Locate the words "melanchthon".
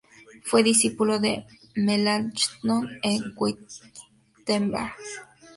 1.75-2.89